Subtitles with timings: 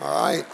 [0.00, 0.46] All right.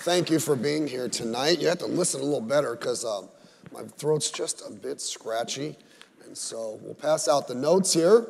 [0.00, 1.60] Thank you for being here tonight.
[1.60, 3.28] You have to listen a little better because um,
[3.72, 5.76] my throat's just a bit scratchy.
[6.24, 8.26] And so we'll pass out the notes here.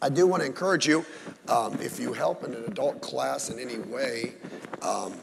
[0.00, 1.04] I do want to encourage you
[1.48, 4.34] um, if you help in an adult class in any way,
[4.80, 5.14] um,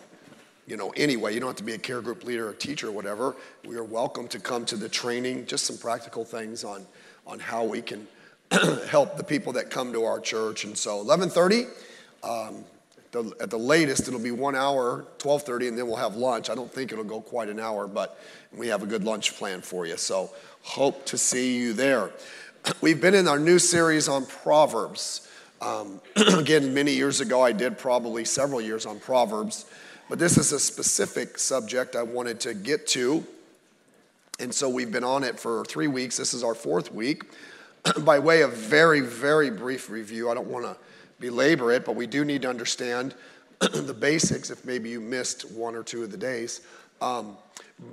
[0.68, 2.92] you know, anyway, you don't have to be a care group leader or teacher or
[2.92, 3.38] whatever.
[3.66, 6.86] We are welcome to come to the training, just some practical things on,
[7.26, 8.06] on how we can
[8.90, 10.66] help the people that come to our church.
[10.66, 11.68] And so 1130,
[12.24, 12.66] um,
[13.12, 16.50] the, at the latest, it'll be one hour, 12:30, and then we'll have lunch.
[16.50, 18.20] I don't think it'll go quite an hour, but
[18.56, 19.98] we have a good lunch plan for you.
[19.98, 22.12] So hope to see you there.
[22.82, 25.28] We've been in our new series on Proverbs.
[25.62, 29.66] Um, again, many years ago, I did probably several years on Proverbs,
[30.10, 33.26] but this is a specific subject I wanted to get to.
[34.40, 36.18] And so we've been on it for three weeks.
[36.18, 37.24] This is our fourth week.
[38.00, 40.78] By way of very, very brief review, I don't want to
[41.20, 43.16] belabor it, but we do need to understand
[43.60, 46.62] the basics if maybe you missed one or two of the days.
[47.02, 47.38] Um,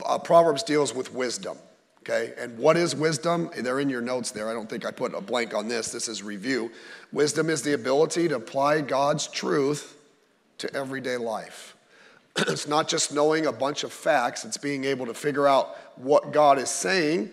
[0.04, 1.56] uh, Proverbs deals with wisdom,
[2.00, 2.34] okay?
[2.38, 3.50] And what is wisdom?
[3.56, 4.48] They're in your notes there.
[4.48, 5.90] I don't think I put a blank on this.
[5.90, 6.70] This is review.
[7.12, 9.96] Wisdom is the ability to apply God's truth
[10.58, 11.76] to everyday life.
[12.36, 16.32] it's not just knowing a bunch of facts, it's being able to figure out what
[16.32, 17.30] God is saying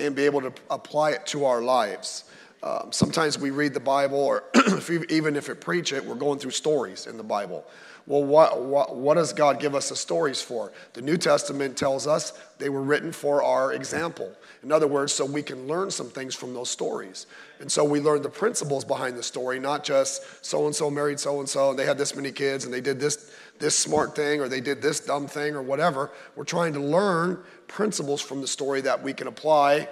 [0.00, 2.24] and be able to apply it to our lives.
[2.64, 6.38] Um, sometimes we read the Bible, or if even if it preach it, we're going
[6.38, 7.62] through stories in the Bible.
[8.06, 10.72] Well, what, what, what does God give us the stories for?
[10.94, 14.32] The New Testament tells us they were written for our example.
[14.62, 17.26] In other words, so we can learn some things from those stories.
[17.60, 21.20] And so we learn the principles behind the story, not just so and so married
[21.20, 24.16] so and so, and they had this many kids, and they did this, this smart
[24.16, 26.10] thing, or they did this dumb thing, or whatever.
[26.34, 29.88] We're trying to learn principles from the story that we can apply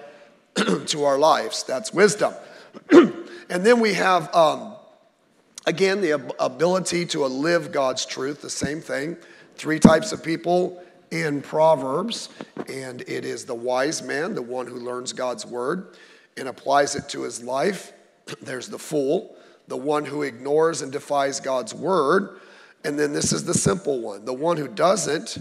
[0.86, 1.64] to our lives.
[1.64, 2.32] That's wisdom.
[2.90, 4.74] and then we have, um,
[5.66, 9.16] again, the ability to live God's truth, the same thing.
[9.56, 12.30] Three types of people in Proverbs,
[12.68, 15.94] and it is the wise man, the one who learns God's word
[16.36, 17.92] and applies it to his life.
[18.42, 19.36] There's the fool,
[19.68, 22.40] the one who ignores and defies God's word.
[22.84, 25.38] And then this is the simple one the one who doesn't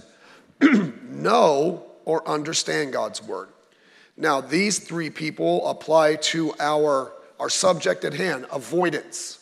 [1.10, 3.50] know or understand God's word.
[4.18, 9.40] Now, these three people apply to our our subject at hand avoidance.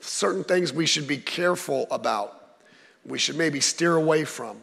[0.00, 2.58] Certain things we should be careful about,
[3.06, 4.58] we should maybe steer away from.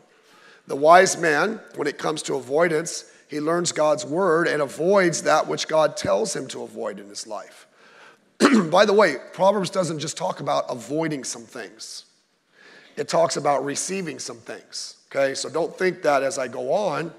[0.67, 5.47] The wise man, when it comes to avoidance, he learns God's word and avoids that
[5.47, 7.65] which God tells him to avoid in his life.
[8.69, 12.05] By the way, Proverbs doesn't just talk about avoiding some things,
[12.95, 14.97] it talks about receiving some things.
[15.09, 17.11] Okay, so don't think that as I go on,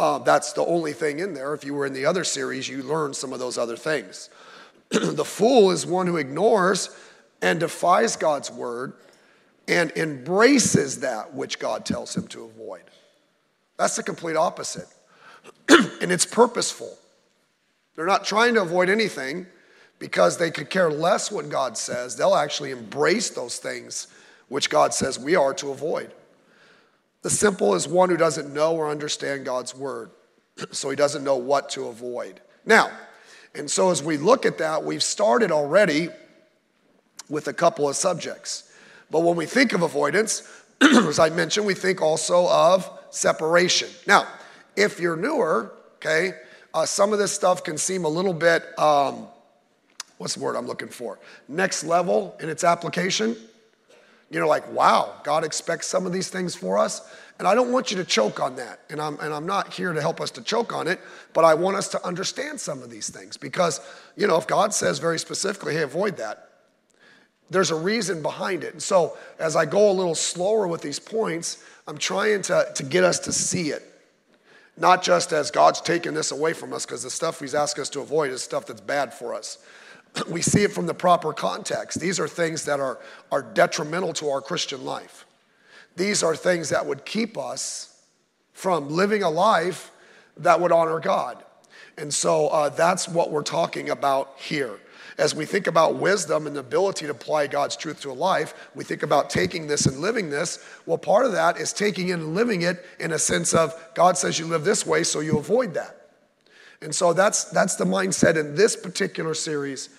[0.00, 1.52] uh, that's the only thing in there.
[1.52, 4.30] If you were in the other series, you learned some of those other things.
[4.88, 6.88] the fool is one who ignores
[7.42, 8.94] and defies God's word
[9.68, 12.84] and embraces that which God tells him to avoid.
[13.76, 14.88] That's the complete opposite.
[15.68, 16.96] and it's purposeful.
[17.94, 19.46] They're not trying to avoid anything
[19.98, 22.16] because they could care less what God says.
[22.16, 24.06] They'll actually embrace those things
[24.48, 26.10] which God says we are to avoid.
[27.22, 30.10] The simple is one who doesn't know or understand God's word,
[30.70, 32.40] so he doesn't know what to avoid.
[32.64, 32.90] Now,
[33.54, 36.08] and so as we look at that, we've started already
[37.28, 38.72] with a couple of subjects.
[39.10, 40.48] But when we think of avoidance,
[40.80, 43.88] as I mentioned, we think also of separation.
[44.06, 44.26] Now,
[44.76, 46.32] if you're newer, okay,
[46.72, 49.26] uh, some of this stuff can seem a little bit, um,
[50.18, 51.18] what's the word I'm looking for?
[51.48, 53.36] Next level in its application.
[54.30, 57.02] You know, like, wow, God expects some of these things for us.
[57.38, 58.80] And I don't want you to choke on that.
[58.88, 61.00] And I'm, and I'm not here to help us to choke on it,
[61.32, 63.36] but I want us to understand some of these things.
[63.36, 63.80] Because,
[64.16, 66.50] you know, if God says very specifically, hey, avoid that,
[67.50, 68.72] there's a reason behind it.
[68.72, 72.82] And so as I go a little slower with these points, I'm trying to, to
[72.84, 73.82] get us to see it.
[74.76, 77.90] Not just as God's taking this away from us, because the stuff He's asked us
[77.90, 79.58] to avoid is stuff that's bad for us.
[80.28, 82.00] we see it from the proper context.
[82.00, 82.98] These are things that are,
[83.30, 85.26] are detrimental to our Christian life.
[85.96, 88.02] These are things that would keep us
[88.52, 89.90] from living a life
[90.38, 91.42] that would honor God.
[91.98, 94.78] And so uh, that's what we're talking about here.
[95.18, 98.54] As we think about wisdom and the ability to apply God's truth to a life,
[98.74, 100.64] we think about taking this and living this.
[100.86, 104.16] Well, part of that is taking it and living it in a sense of God
[104.16, 105.96] says you live this way, so you avoid that.
[106.80, 109.90] And so that's, that's the mindset in this particular series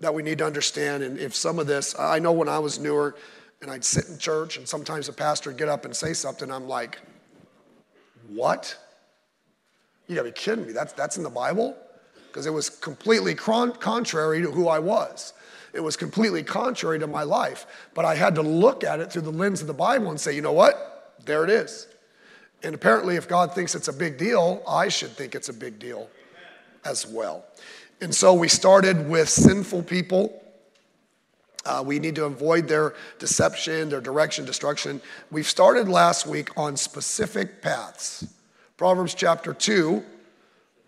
[0.00, 1.02] that we need to understand.
[1.02, 3.14] And if some of this, I know when I was newer
[3.62, 6.50] and I'd sit in church and sometimes a pastor would get up and say something,
[6.50, 6.98] I'm like,
[8.28, 8.76] what?
[10.06, 10.72] You gotta be kidding me.
[10.72, 11.76] That's, that's in the Bible?
[12.28, 15.34] Because it was completely contrary to who I was.
[15.72, 17.66] It was completely contrary to my life.
[17.94, 20.34] But I had to look at it through the lens of the Bible and say,
[20.34, 21.14] you know what?
[21.26, 21.86] There it is.
[22.62, 25.78] And apparently, if God thinks it's a big deal, I should think it's a big
[25.78, 26.08] deal
[26.84, 27.44] as well.
[28.00, 30.42] And so we started with sinful people.
[31.66, 35.02] Uh, we need to avoid their deception, their direction, destruction.
[35.30, 38.26] We've started last week on specific paths.
[38.78, 40.02] Proverbs chapter 2,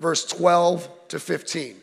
[0.00, 1.76] verse 12 to 15.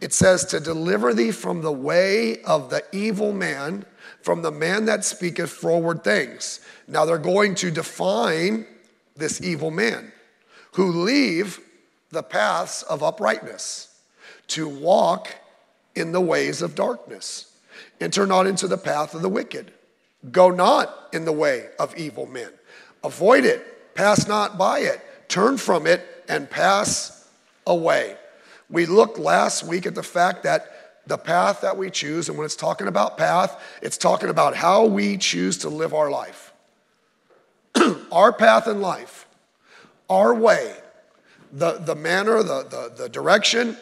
[0.00, 3.84] It says, To deliver thee from the way of the evil man,
[4.22, 6.58] from the man that speaketh forward things.
[6.88, 8.66] Now they're going to define
[9.14, 10.10] this evil man
[10.72, 11.60] who leave
[12.10, 13.91] the paths of uprightness
[14.52, 15.34] to walk
[15.94, 17.52] in the ways of darkness.
[18.00, 19.72] Enter not into the path of the wicked.
[20.30, 22.50] Go not in the way of evil men.
[23.02, 23.94] Avoid it.
[23.94, 25.00] Pass not by it.
[25.28, 27.28] Turn from it and pass
[27.66, 28.16] away.
[28.70, 30.68] We looked last week at the fact that
[31.06, 34.84] the path that we choose, and when it's talking about path, it's talking about how
[34.84, 36.52] we choose to live our life.
[38.12, 39.26] our path in life,
[40.08, 40.74] our way,
[41.52, 43.76] the, the manner, the, the, the direction,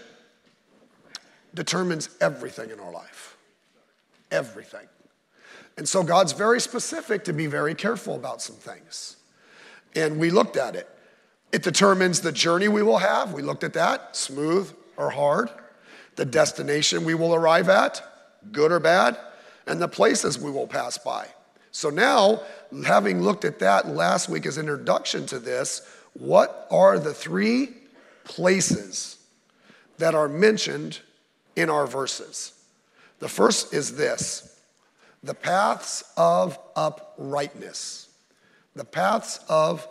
[1.55, 3.37] determines everything in our life.
[4.31, 4.87] Everything.
[5.77, 9.17] And so God's very specific to be very careful about some things.
[9.95, 10.89] And we looked at it.
[11.53, 13.33] It determines the journey we will have.
[13.33, 15.51] We looked at that, smooth or hard.
[16.17, 18.03] The destination we will arrive at,
[18.53, 19.17] good or bad,
[19.67, 21.27] and the places we will pass by.
[21.73, 22.43] So now,
[22.85, 25.83] having looked at that last week as introduction to this,
[26.15, 27.71] what are the three
[28.25, 29.19] places
[29.99, 31.01] that are mentioned
[31.61, 32.53] in our verses.
[33.19, 34.59] The first is this
[35.23, 38.09] the paths of uprightness.
[38.75, 39.87] The paths of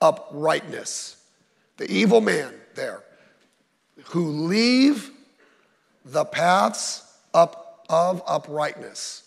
[0.00, 1.16] uprightness.
[1.76, 3.02] The evil man there
[4.06, 5.10] who leave
[6.04, 7.02] the paths
[7.32, 9.22] up of uprightness.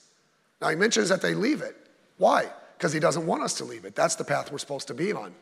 [0.61, 1.75] Now he mentions that they leave it.
[2.17, 2.47] Why?
[2.77, 3.95] Because he doesn't want us to leave it.
[3.95, 5.33] That's the path we're supposed to be on.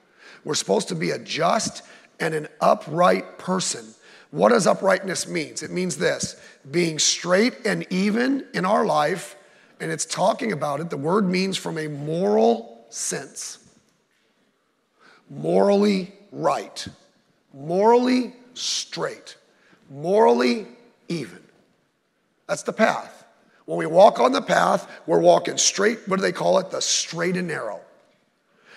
[0.44, 1.83] We're supposed to be a just
[2.19, 3.86] and an upright person
[4.35, 5.63] what does uprightness means?
[5.63, 6.35] It means this,
[6.69, 9.37] being straight and even in our life,
[9.79, 10.89] and it's talking about it.
[10.89, 13.59] The word means from a moral sense.
[15.29, 16.85] Morally right,
[17.53, 19.37] morally straight,
[19.89, 20.67] morally
[21.07, 21.41] even.
[22.47, 23.25] That's the path.
[23.63, 26.71] When we walk on the path, we're walking straight, what do they call it?
[26.71, 27.79] The straight and narrow.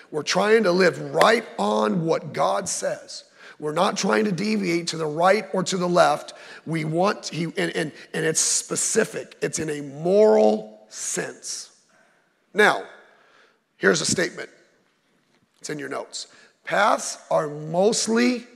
[0.09, 3.25] We're trying to live right on what God says.
[3.59, 6.33] We're not trying to deviate to the right or to the left.
[6.65, 11.71] We want, he, and, and, and it's specific, it's in a moral sense.
[12.53, 12.83] Now,
[13.77, 14.49] here's a statement
[15.59, 16.27] it's in your notes.
[16.63, 18.47] Paths are mostly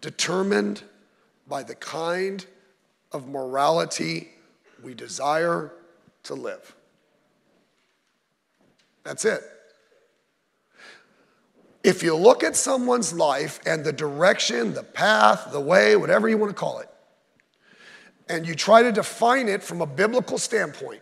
[0.00, 0.82] determined
[1.48, 2.44] by the kind
[3.12, 4.28] of morality
[4.82, 5.72] we desire
[6.24, 6.74] to live.
[9.02, 9.42] That's it.
[11.86, 16.36] If you look at someone's life and the direction, the path, the way, whatever you
[16.36, 16.88] want to call it,
[18.28, 21.00] and you try to define it from a biblical standpoint,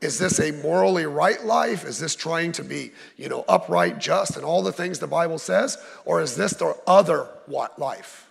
[0.00, 1.84] is this a morally right life?
[1.84, 5.36] Is this trying to be, you know, upright, just, and all the things the Bible
[5.36, 5.78] says?
[6.04, 8.30] Or is this the other what life?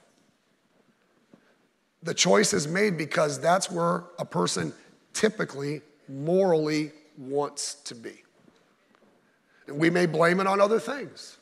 [2.02, 4.72] The choice is made because that's where a person
[5.12, 8.24] typically morally wants to be.
[9.68, 11.40] And we may blame it on other things.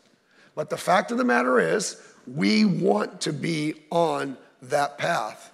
[0.56, 5.52] But the fact of the matter is, we want to be on that path.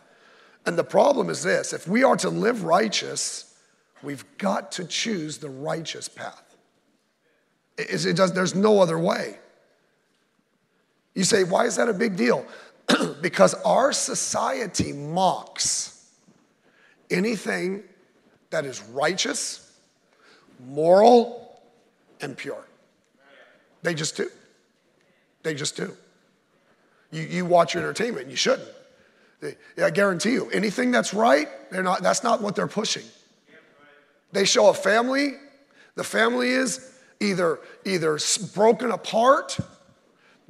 [0.65, 3.55] And the problem is this if we are to live righteous,
[4.03, 6.43] we've got to choose the righteous path.
[7.77, 9.37] It, it does, there's no other way.
[11.15, 12.45] You say, why is that a big deal?
[13.21, 16.05] because our society mocks
[17.09, 17.83] anything
[18.49, 19.79] that is righteous,
[20.59, 21.61] moral,
[22.21, 22.65] and pure.
[23.83, 24.29] They just do.
[25.47, 25.95] They just do.
[27.09, 28.67] You, you watch your entertainment, and you shouldn't.
[29.39, 33.05] They, I guarantee you, anything that's right, they're not, that's not what they're pushing.
[34.33, 35.35] They show a family,
[35.95, 38.19] the family is either, either
[38.53, 39.57] broken apart,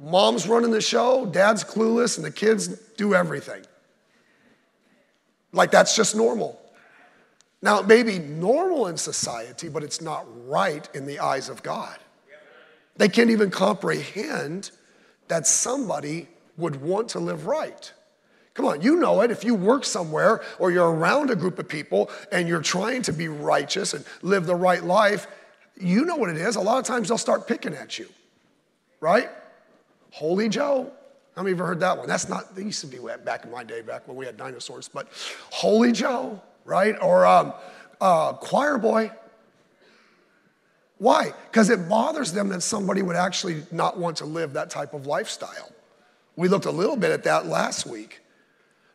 [0.00, 3.62] mom's running the show, dad's clueless, and the kids do everything.
[5.52, 6.60] Like that's just normal.
[7.62, 11.62] Now, it may be normal in society, but it's not right in the eyes of
[11.62, 11.96] God.
[12.96, 14.72] They can't even comprehend
[15.28, 17.92] that somebody would want to live right.
[18.54, 19.30] Come on, you know it.
[19.30, 23.12] If you work somewhere or you're around a group of people and you're trying to
[23.12, 25.28] be righteous and live the right life,
[25.80, 26.56] you know what it is.
[26.56, 28.08] A lot of times they'll start picking at you,
[29.00, 29.30] right?
[30.10, 30.90] Holy Joe.
[31.36, 32.08] How many of you heard that one?
[32.08, 34.88] That's not, they used to be back in my day, back when we had dinosaurs,
[34.88, 35.06] but
[35.50, 36.96] Holy Joe, right?
[37.00, 37.52] Or um,
[38.00, 39.12] uh, choir boy.
[40.98, 41.32] Why?
[41.50, 45.06] Because it bothers them that somebody would actually not want to live that type of
[45.06, 45.72] lifestyle.
[46.36, 48.20] We looked a little bit at that last week.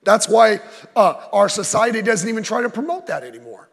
[0.04, 0.60] That's why
[0.96, 3.70] uh, our society doesn't even try to promote that anymore.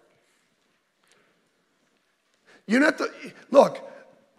[2.67, 2.93] You know,
[3.51, 3.91] look,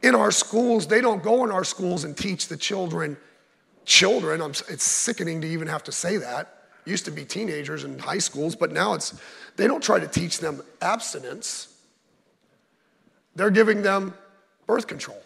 [0.02, 3.18] in our schools, they don't go in our schools and teach the children,
[3.86, 6.58] children, I'm, it's sickening to even have to say that.
[6.86, 9.20] Used to be teenagers in high schools, but now it's,
[9.58, 11.71] they don't try to teach them abstinence.
[13.36, 14.14] They're giving them
[14.68, 15.22] birth control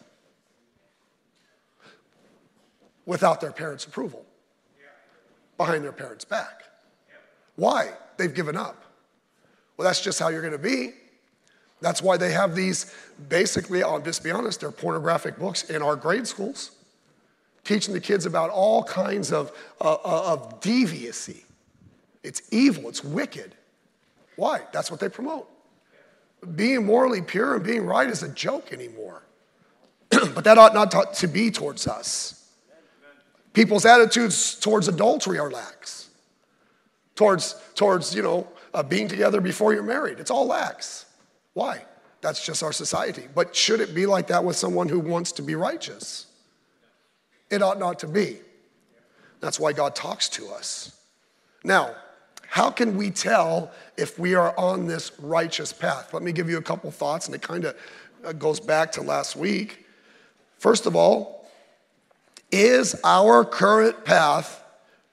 [3.05, 4.25] without their parents' approval,
[5.57, 6.63] behind their parents' back.
[7.55, 7.91] Why?
[8.17, 8.83] They've given up.
[9.77, 10.93] Well, that's just how you're going to be.
[11.81, 12.93] That's why they have these
[13.29, 16.71] basically, I'll just be honest, they're pornographic books in our grade schools,
[17.63, 21.43] teaching the kids about all kinds of, uh, uh, of deviacy.
[22.23, 23.55] It's evil, it's wicked.
[24.35, 24.61] Why?
[24.71, 25.49] That's what they promote.
[26.53, 29.23] Being morally pure and being right is a joke anymore.
[30.09, 32.49] but that ought not to be towards us.
[33.53, 36.09] People's attitudes towards adultery are lax.
[37.15, 40.19] Towards, towards you know, uh, being together before you're married.
[40.19, 41.05] It's all lax.
[41.53, 41.83] Why?
[42.21, 43.27] That's just our society.
[43.33, 46.25] But should it be like that with someone who wants to be righteous?
[47.49, 48.39] It ought not to be.
[49.39, 50.99] That's why God talks to us.
[51.63, 51.95] Now,
[52.55, 56.13] how can we tell if we are on this righteous path?
[56.13, 57.75] Let me give you a couple thoughts, and it kind of
[58.23, 59.85] uh, goes back to last week.
[60.57, 61.49] First of all,
[62.53, 64.63] is our current path,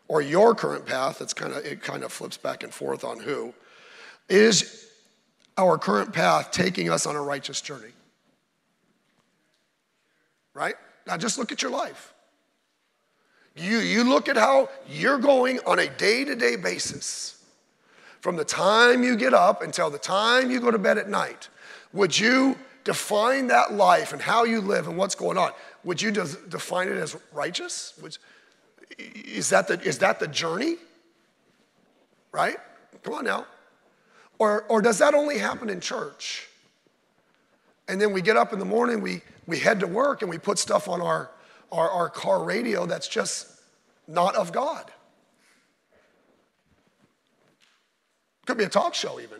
[0.06, 3.18] or your current path, it's kind of, it kind of flips back and forth on
[3.18, 3.52] who,
[4.28, 4.86] is
[5.58, 7.90] our current path taking us on a righteous journey?
[10.54, 10.76] Right?
[11.08, 12.11] Now just look at your life.
[13.54, 17.42] You, you look at how you're going on a day to day basis.
[18.20, 21.48] From the time you get up until the time you go to bed at night,
[21.92, 25.50] would you define that life and how you live and what's going on?
[25.84, 27.94] Would you de- define it as righteous?
[28.00, 28.16] Would,
[28.98, 30.76] is, that the, is that the journey?
[32.30, 32.56] Right?
[33.02, 33.46] Come on now.
[34.38, 36.48] Or, or does that only happen in church?
[37.88, 40.38] And then we get up in the morning, we, we head to work, and we
[40.38, 41.30] put stuff on our,
[41.72, 43.48] our, our car radio that's just
[44.06, 44.90] not of God.
[48.46, 49.38] Could be a talk show, even.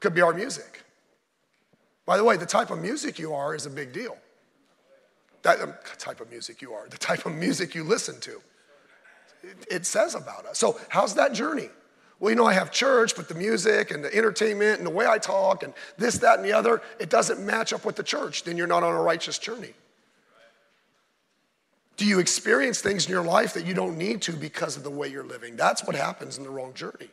[0.00, 0.82] Could be our music.
[2.06, 4.16] By the way, the type of music you are is a big deal.
[5.42, 8.40] That um, type of music you are, the type of music you listen to,
[9.42, 10.58] it, it says about us.
[10.58, 11.68] So, how's that journey?
[12.22, 15.08] well, you know, I have church, but the music and the entertainment and the way
[15.08, 18.44] I talk and this, that, and the other, it doesn't match up with the church,
[18.44, 19.72] then you're not on a righteous journey.
[21.96, 24.90] Do you experience things in your life that you don't need to because of the
[24.90, 25.56] way you're living?
[25.56, 27.08] That's what happens in the wrong journey.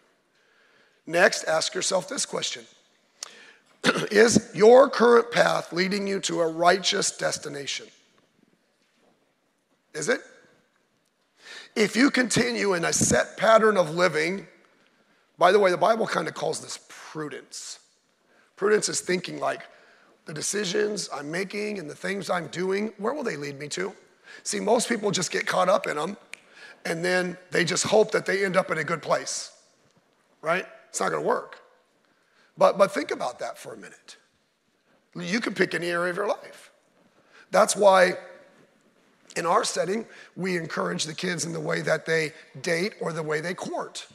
[1.05, 2.65] Next, ask yourself this question
[4.12, 7.88] Is your current path leading you to a righteous destination?
[9.93, 10.21] Is it?
[11.75, 14.48] If you continue in a set pattern of living,
[15.38, 17.79] by the way, the Bible kind of calls this prudence.
[18.55, 19.62] Prudence is thinking like
[20.25, 23.93] the decisions I'm making and the things I'm doing, where will they lead me to?
[24.43, 26.17] See, most people just get caught up in them
[26.86, 29.51] and then they just hope that they end up in a good place,
[30.41, 30.65] right?
[30.89, 31.59] It's not gonna work.
[32.57, 34.17] But, but think about that for a minute.
[35.15, 36.71] You can pick any area of your life.
[37.51, 38.13] That's why
[39.36, 40.05] in our setting,
[40.36, 44.07] we encourage the kids in the way that they date or the way they court.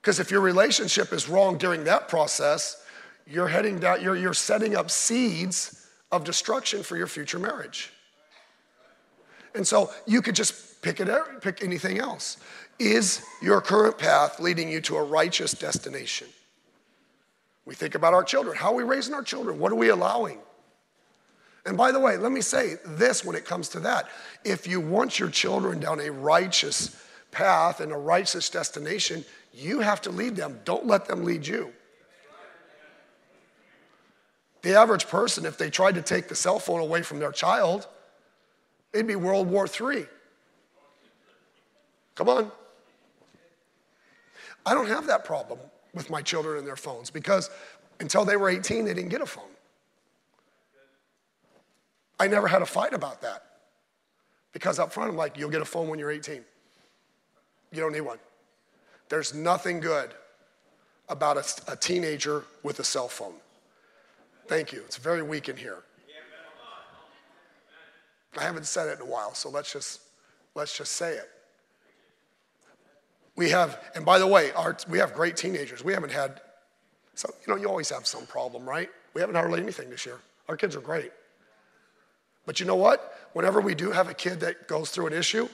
[0.00, 2.84] Because if your relationship is wrong during that process,
[3.26, 7.92] you're heading down, you're, you're setting up seeds of destruction for your future marriage.
[9.56, 11.08] And so you could just pick it
[11.40, 12.36] pick anything else.
[12.78, 16.28] Is your current path leading you to a righteous destination?
[17.64, 18.56] We think about our children.
[18.56, 19.58] How are we raising our children?
[19.58, 20.38] What are we allowing?
[21.64, 24.08] And by the way, let me say this when it comes to that.
[24.44, 30.00] If you want your children down a righteous path and a righteous destination, you have
[30.02, 30.60] to lead them.
[30.64, 31.72] Don't let them lead you.
[34.62, 37.88] The average person, if they tried to take the cell phone away from their child,
[38.96, 40.06] it'd be World War III.
[42.14, 42.50] Come on.
[44.64, 45.60] I don't have that problem
[45.94, 47.50] with my children and their phones because
[48.00, 49.44] until they were 18, they didn't get a phone.
[52.18, 53.44] I never had a fight about that
[54.52, 56.42] because up front, I'm like, you'll get a phone when you're 18.
[57.72, 58.18] You don't need one.
[59.08, 60.10] There's nothing good
[61.08, 63.34] about a, a teenager with a cell phone.
[64.48, 64.80] Thank you.
[64.86, 65.82] It's very weak in here.
[68.38, 70.00] I haven't said it in a while, so let's just
[70.54, 71.28] let's just say it.
[73.36, 75.84] We have, and by the way, our, we have great teenagers.
[75.84, 76.40] We haven't had
[77.14, 78.88] So, you know, you always have some problem, right?
[79.14, 80.18] We haven't hardly anything this year.
[80.48, 81.12] Our kids are great.
[82.44, 83.14] But you know what?
[83.32, 85.48] Whenever we do have a kid that goes through an issue,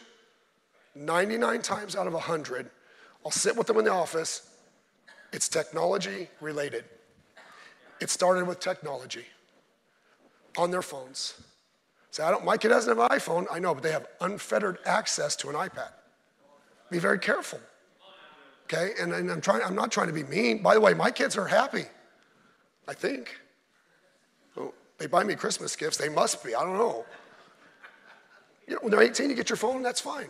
[0.95, 2.71] 99 times out of 100,
[3.25, 4.51] I'll sit with them in the office.
[5.33, 6.85] It's technology related.
[8.01, 9.25] It started with technology
[10.59, 11.41] on their phones.
[12.13, 13.47] Say, I don't, my kid doesn't have an iPhone.
[13.51, 15.89] I know, but they have unfettered access to an iPad.
[16.91, 17.59] Be very careful.
[18.65, 18.93] Okay?
[19.01, 20.63] And, and I'm trying, I'm not trying to be mean.
[20.63, 21.85] By the way, my kids are happy.
[22.87, 23.41] I think.
[24.59, 25.97] Oh, they buy me Christmas gifts.
[25.97, 26.55] They must be.
[26.55, 27.07] I don't know.
[28.69, 30.29] You know, when they're 18, you get your phone, that's fine.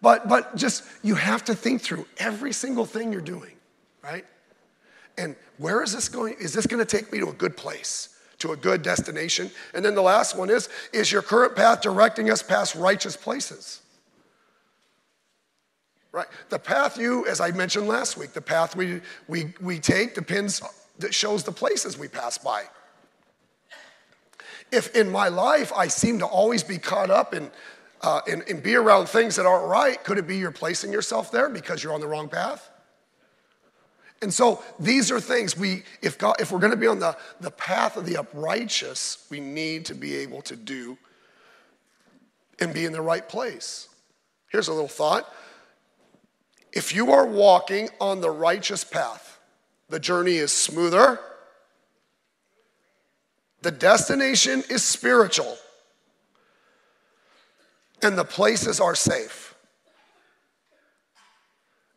[0.00, 3.52] But, but just, you have to think through every single thing you're doing,
[4.02, 4.24] right?
[5.18, 6.36] And where is this going?
[6.40, 8.09] Is this going to take me to a good place,
[8.40, 9.50] to a good destination?
[9.72, 13.80] And then the last one is, is your current path directing us past righteous places?
[16.12, 16.26] Right?
[16.48, 20.60] The path you, as I mentioned last week, the path we, we, we take depends,
[20.98, 22.64] that shows the places we pass by.
[24.72, 27.50] If in my life I seem to always be caught up in,
[28.02, 31.30] uh, and, and be around things that aren't right, could it be you're placing yourself
[31.30, 32.70] there because you're on the wrong path?
[34.22, 37.16] And so these are things we, if, God, if we're going to be on the,
[37.40, 40.98] the path of the uprighteous, we need to be able to do
[42.60, 43.88] and be in the right place.
[44.48, 45.32] Here's a little thought.
[46.72, 49.40] If you are walking on the righteous path,
[49.88, 51.18] the journey is smoother,
[53.62, 55.56] the destination is spiritual,
[58.02, 59.54] and the places are safe.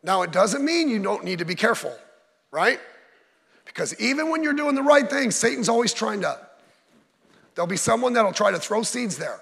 [0.02, 1.96] Now, it doesn't mean you don't need to be careful,
[2.54, 2.78] right?
[3.64, 6.38] Because even when you're doing the right thing, Satan's always trying to,
[7.54, 9.40] there'll be someone that'll try to throw seeds there.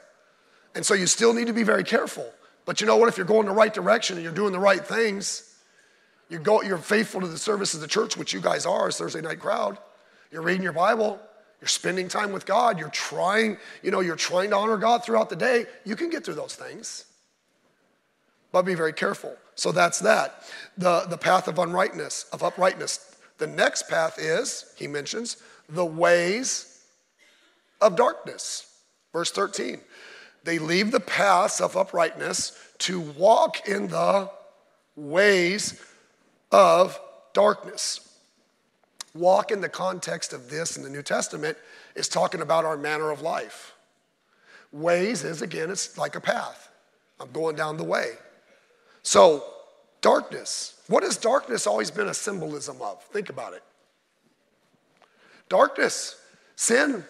[0.75, 2.27] And so you still need to be very careful.
[2.65, 3.11] But you know what?
[3.11, 5.55] If you're going the right direction and you're doing the right things,
[6.31, 8.97] you go, you're faithful to the service of the church, which you guys are, as
[8.97, 9.77] Thursday night crowd.
[10.31, 11.21] You're reading your Bible.
[11.61, 12.79] You're spending time with God.
[12.79, 15.67] You're trying, you know, you're trying to honor God throughout the day.
[15.85, 17.05] You can get through those things.
[18.51, 19.37] But be very careful.
[19.55, 20.45] So that's that.
[20.79, 23.12] The, the path of uprightness, of uprightness.
[23.39, 25.37] The next path is, he mentions,
[25.69, 26.83] the ways
[27.81, 28.67] of darkness.
[29.13, 29.81] Verse 13.
[30.45, 34.31] They leave the paths of uprightness to walk in the
[34.97, 35.81] ways
[36.51, 36.99] of
[37.33, 38.09] darkness.
[39.15, 41.57] Walk in the context of this in the New Testament
[41.95, 43.75] is talking about our manner of life.
[44.73, 46.71] Ways is, again, it's like a path.
[47.21, 48.13] I'm going down the way.
[49.03, 49.52] So,
[50.03, 50.75] darkness.
[50.89, 53.03] What has darkness always been a symbolism of?
[53.05, 53.63] Think about it.
[55.49, 56.21] Darkness,
[56.57, 57.05] sin.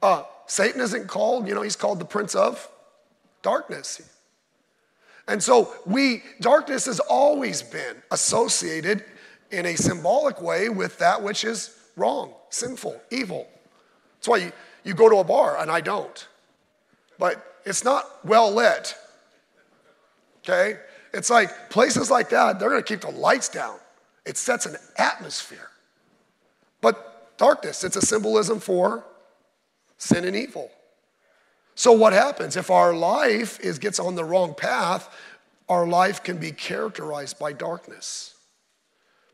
[0.00, 2.66] Uh, Satan isn't called, you know, he's called the prince of
[3.42, 4.00] darkness.
[5.28, 9.04] And so we, darkness has always been associated
[9.50, 13.46] in a symbolic way with that which is wrong, sinful, evil.
[14.16, 14.52] That's why you,
[14.84, 16.26] you go to a bar and I don't.
[17.18, 18.94] But it's not well lit.
[20.38, 20.78] Okay?
[21.12, 23.78] It's like places like that, they're gonna keep the lights down.
[24.24, 25.68] It sets an atmosphere.
[26.80, 29.04] But darkness, it's a symbolism for
[29.98, 30.70] sin and evil.
[31.74, 35.08] So what happens if our life is gets on the wrong path?
[35.68, 38.34] Our life can be characterized by darkness.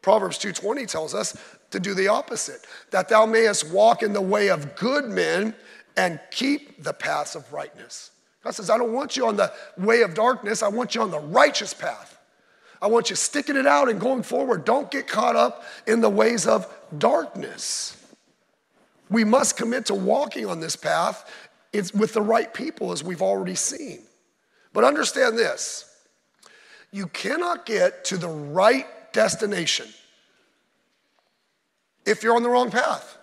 [0.02, 1.36] Proverbs 2:20 tells us
[1.70, 5.54] to do the opposite, that thou mayest walk in the way of good men
[5.96, 8.10] and keep the paths of rightness.
[8.42, 11.11] God says, I don't want you on the way of darkness, I want you on
[11.11, 12.18] the righteous path.
[12.81, 14.64] I want you sticking it out and going forward.
[14.64, 17.96] Don't get caught up in the ways of darkness.
[19.11, 21.29] We must commit to walking on this path
[21.72, 24.01] it's with the right people, as we've already seen.
[24.72, 25.85] But understand this
[26.90, 29.87] you cannot get to the right destination
[32.07, 33.18] if you're on the wrong path.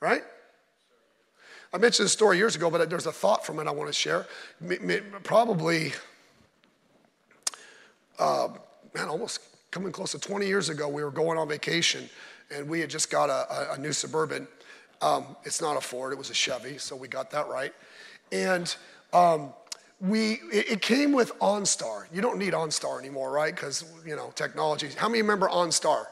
[0.00, 0.22] Right?
[1.74, 3.94] I mentioned this story years ago, but there's a thought from it I want to
[3.94, 4.26] share.
[5.22, 5.92] Probably,
[8.18, 8.48] uh,
[8.94, 12.10] man, almost coming close to 20 years ago, we were going on vacation
[12.54, 14.46] and we had just got a, a new Suburban.
[15.00, 17.72] Um, it's not a Ford, it was a Chevy, so we got that right.
[18.30, 18.74] And
[19.14, 19.54] um,
[19.98, 22.04] we, it, it, came with OnStar.
[22.12, 23.54] You don't need OnStar anymore, right?
[23.54, 24.90] Because, you know, technology.
[24.96, 26.06] How many remember OnStar?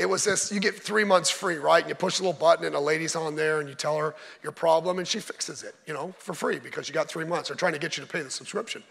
[0.00, 1.82] It was this, you get three months free, right?
[1.82, 4.14] And you push a little button and a lady's on there and you tell her
[4.42, 7.50] your problem and she fixes it, you know, for free because you got three months.
[7.50, 8.82] They're trying to get you to pay the subscription.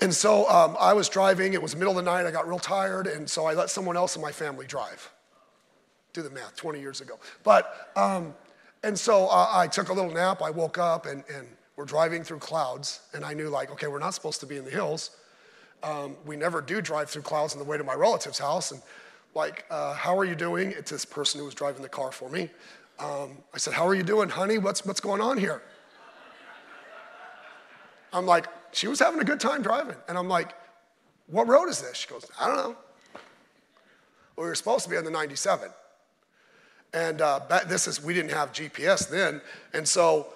[0.00, 2.58] And so um, I was driving, it was middle of the night, I got real
[2.58, 5.08] tired, and so I let someone else in my family drive
[6.12, 7.20] do the math, 20 years ago.
[7.44, 8.34] But, um,
[8.82, 10.42] and so uh, I took a little nap.
[10.42, 13.02] I woke up and, and we're driving through clouds.
[13.14, 15.16] And I knew, like, okay, we're not supposed to be in the hills.
[15.84, 18.72] Um, we never do drive through clouds on the way to my relative's house.
[18.72, 18.82] And
[19.34, 20.72] like, uh, how are you doing?
[20.72, 22.50] It's this person who was driving the car for me.
[22.98, 24.58] Um, I said, how are you doing, honey?
[24.58, 25.62] What's, what's going on here?
[28.12, 29.96] I'm like, she was having a good time driving.
[30.08, 30.54] And I'm like,
[31.28, 31.96] what road is this?
[31.96, 32.76] She goes, I don't know.
[34.36, 35.70] Well, we were supposed to be on the 97.
[36.92, 39.40] And uh, this is, we didn't have GPS then.
[39.72, 40.28] And so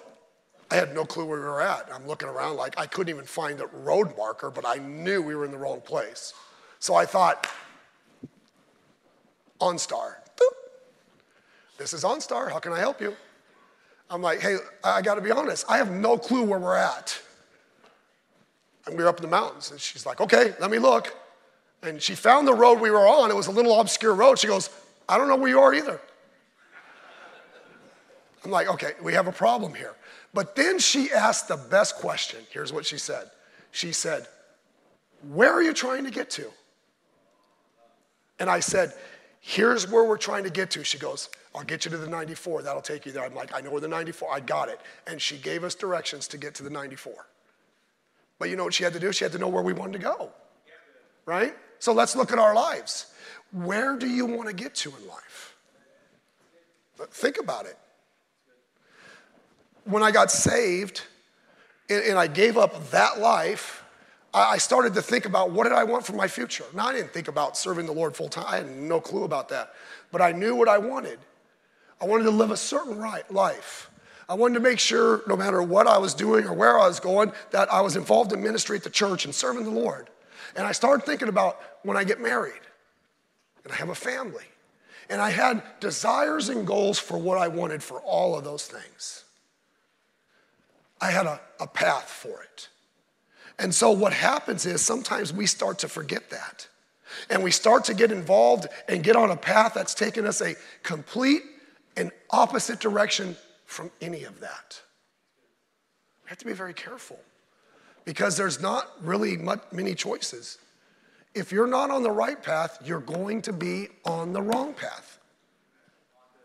[0.71, 1.87] I had no clue where we were at.
[1.93, 5.35] I'm looking around like I couldn't even find the road marker, but I knew we
[5.35, 6.33] were in the wrong place.
[6.79, 7.47] So I thought,
[9.59, 10.15] OnStar.
[10.35, 10.53] Boop.
[11.77, 12.51] This is OnStar.
[12.51, 13.15] How can I help you?
[14.09, 15.65] I'm like, hey, I got to be honest.
[15.69, 17.19] I have no clue where we're at.
[18.85, 19.71] And we were up in the mountains.
[19.71, 21.13] And she's like, okay, let me look.
[21.83, 23.29] And she found the road we were on.
[23.29, 24.39] It was a little obscure road.
[24.39, 24.69] She goes,
[25.09, 25.99] I don't know where you are either.
[28.45, 29.93] I'm like, okay, we have a problem here.
[30.33, 32.39] But then she asked the best question.
[32.51, 33.29] Here's what she said
[33.71, 34.27] She said,
[35.33, 36.49] Where are you trying to get to?
[38.39, 38.93] And I said,
[39.39, 40.83] Here's where we're trying to get to.
[40.83, 42.63] She goes, I'll get you to the 94.
[42.63, 43.23] That'll take you there.
[43.23, 44.33] I'm like, I know where the 94.
[44.33, 44.79] I got it.
[45.07, 47.13] And she gave us directions to get to the 94.
[48.39, 49.11] But you know what she had to do?
[49.11, 50.31] She had to know where we wanted to go.
[51.25, 51.55] Right?
[51.79, 53.13] So let's look at our lives.
[53.51, 55.55] Where do you want to get to in life?
[57.11, 57.77] Think about it.
[59.85, 61.03] When I got saved
[61.89, 63.83] and I gave up that life,
[64.33, 66.65] I started to think about what did I want for my future.
[66.73, 68.45] Now, I didn't think about serving the Lord full time.
[68.47, 69.73] I had no clue about that.
[70.11, 71.19] But I knew what I wanted.
[71.99, 73.89] I wanted to live a certain right life.
[74.29, 76.99] I wanted to make sure, no matter what I was doing or where I was
[76.99, 80.09] going, that I was involved in ministry at the church and serving the Lord.
[80.55, 82.61] And I started thinking about when I get married
[83.63, 84.43] and I have a family.
[85.09, 89.23] And I had desires and goals for what I wanted for all of those things.
[90.99, 92.67] I had a, a path for it.
[93.59, 96.67] And so what happens is sometimes we start to forget that.
[97.29, 100.55] And we start to get involved and get on a path that's taken us a
[100.83, 101.41] complete
[101.95, 104.81] and opposite direction from any of that.
[106.23, 107.19] We have to be very careful
[108.05, 110.57] because there's not really much, many choices.
[111.33, 115.19] If you're not on the right path, you're going to be on the wrong path.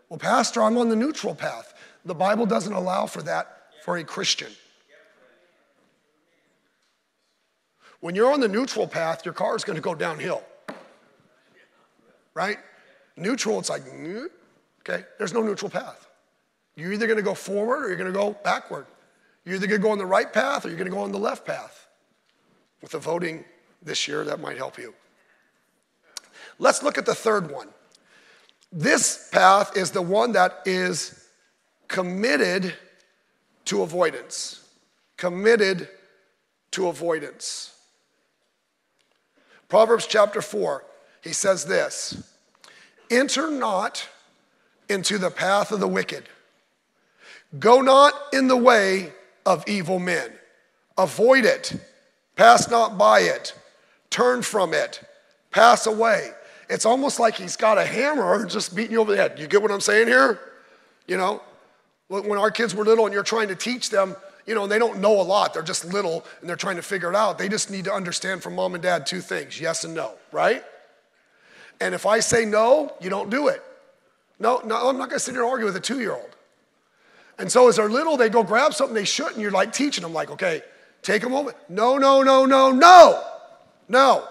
[0.08, 1.74] Well, Pastor, I'm on the neutral path.
[2.04, 3.46] The Bible doesn't allow for that
[3.84, 4.52] for a Christian.
[8.02, 10.42] When you're on the neutral path, your car is going to go downhill.
[12.34, 12.58] Right?
[13.16, 14.24] Neutral, it's like, mm-hmm.
[14.80, 16.08] okay, there's no neutral path.
[16.74, 18.86] You're either going to go forward or you're going to go backward.
[19.44, 21.12] You're either going to go on the right path or you're going to go on
[21.12, 21.86] the left path.
[22.80, 23.44] With the voting
[23.80, 24.94] this year, that might help you.
[26.58, 27.68] Let's look at the third one.
[28.72, 31.28] This path is the one that is
[31.86, 32.74] committed
[33.66, 34.68] to avoidance.
[35.16, 35.88] Committed
[36.72, 37.72] to avoidance.
[39.72, 40.84] Proverbs chapter 4,
[41.22, 42.22] he says this
[43.10, 44.06] Enter not
[44.90, 46.24] into the path of the wicked,
[47.58, 49.14] go not in the way
[49.46, 50.30] of evil men.
[50.98, 51.74] Avoid it,
[52.36, 53.54] pass not by it,
[54.10, 55.00] turn from it,
[55.50, 56.32] pass away.
[56.68, 59.38] It's almost like he's got a hammer just beating you over the head.
[59.38, 60.38] You get what I'm saying here?
[61.06, 61.40] You know,
[62.08, 65.00] when our kids were little and you're trying to teach them you know, they don't
[65.00, 65.54] know a lot.
[65.54, 67.38] They're just little and they're trying to figure it out.
[67.38, 70.64] They just need to understand from mom and dad two things yes and no, right?
[71.80, 73.62] And if I say no, you don't do it.
[74.38, 76.36] No, no, I'm not gonna sit here and argue with a two year old.
[77.38, 79.38] And so as they're little, they go grab something they shouldn't.
[79.38, 80.62] You're like teaching them, like, okay,
[81.02, 81.56] take a moment.
[81.68, 83.18] No, no, no, no, no,
[83.88, 84.28] no,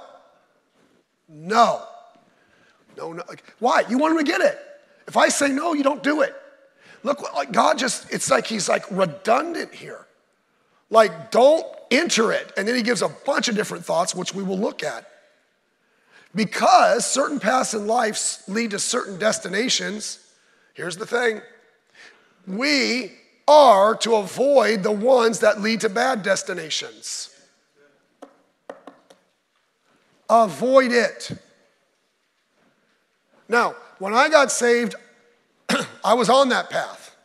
[1.29, 1.87] no,
[2.97, 3.23] no, no.
[3.59, 3.83] Why?
[3.89, 4.59] You want them to get it.
[5.07, 6.35] If I say no, you don't do it.
[7.03, 10.05] Look, like God just, it's like he's like redundant here.
[10.89, 12.51] Like, don't enter it.
[12.57, 15.07] And then he gives a bunch of different thoughts, which we will look at.
[16.35, 20.19] Because certain paths in life lead to certain destinations,
[20.73, 21.41] here's the thing
[22.47, 23.11] we
[23.47, 27.29] are to avoid the ones that lead to bad destinations.
[30.29, 31.31] Avoid it.
[33.49, 34.95] Now, when I got saved,
[36.03, 37.15] I was on that path.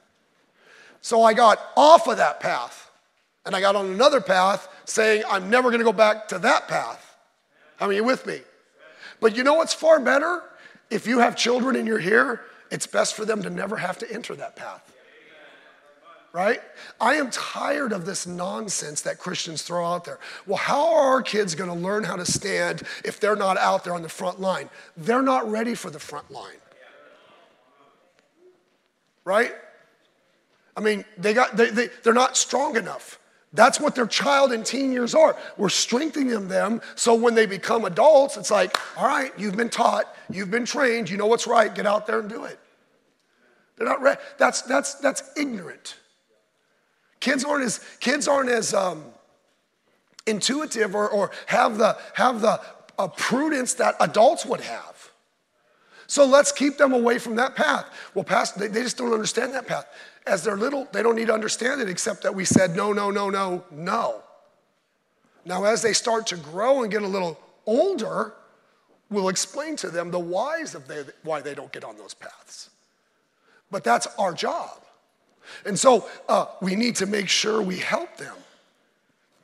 [1.00, 2.90] So I got off of that path
[3.44, 7.16] and I got on another path saying, I'm never gonna go back to that path.
[7.76, 8.40] How many you with me?
[9.20, 10.42] But you know what's far better?
[10.90, 14.12] If you have children and you're here, it's best for them to never have to
[14.12, 14.92] enter that path.
[16.32, 16.60] Right?
[17.00, 20.18] I am tired of this nonsense that Christians throw out there.
[20.44, 23.94] Well, how are our kids gonna learn how to stand if they're not out there
[23.94, 24.68] on the front line?
[24.96, 26.58] They're not ready for the front line
[29.26, 29.52] right?
[30.76, 33.18] I mean, they got, they, they, they're not strong enough.
[33.52, 35.36] That's what their child and teen years are.
[35.56, 40.14] We're strengthening them so when they become adults, it's like, all right, you've been taught,
[40.30, 42.58] you've been trained, you know what's right, get out there and do it.
[43.76, 44.20] They're not ready.
[44.38, 45.96] That's, that's, that's ignorant.
[47.20, 49.04] Kids aren't as, kids aren't as um,
[50.26, 52.60] intuitive or, or have the, have the
[52.98, 54.95] uh, prudence that adults would have.
[56.06, 57.86] So let's keep them away from that path.
[58.14, 59.86] Well, Pastor, they, they just don't understand that path.
[60.26, 63.10] As they're little, they don't need to understand it except that we said no, no,
[63.10, 64.22] no, no, no.
[65.44, 68.34] Now, as they start to grow and get a little older,
[69.10, 72.70] we'll explain to them the whys of they, why they don't get on those paths.
[73.70, 74.80] But that's our job.
[75.64, 78.34] And so uh, we need to make sure we help them.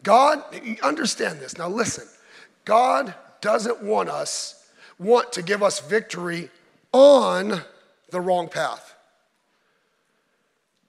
[0.02, 0.42] God,
[0.82, 1.56] understand this.
[1.56, 2.08] Now listen,
[2.64, 4.61] God doesn't want us,
[5.02, 6.50] want to give us victory
[6.92, 7.60] on
[8.10, 8.94] the wrong path.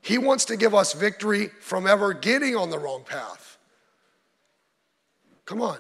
[0.01, 3.57] He wants to give us victory from ever getting on the wrong path.
[5.45, 5.77] Come on.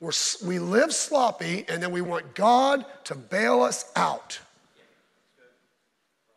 [0.00, 0.10] We're,
[0.44, 4.40] we live sloppy and then we want God to bail us out.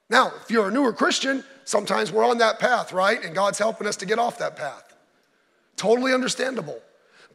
[0.08, 3.24] Now, if you're a newer Christian, sometimes we're on that path, right?
[3.26, 4.96] And God's helping us to get off that path.
[5.78, 6.80] Totally understandable.